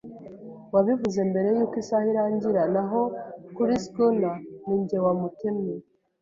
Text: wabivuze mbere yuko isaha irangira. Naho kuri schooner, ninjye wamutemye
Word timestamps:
wabivuze 0.73 1.19
mbere 1.29 1.47
yuko 1.55 1.75
isaha 1.83 2.05
irangira. 2.11 2.61
Naho 2.73 3.01
kuri 3.55 3.73
schooner, 3.83 4.35
ninjye 4.65 4.97
wamutemye 5.05 5.73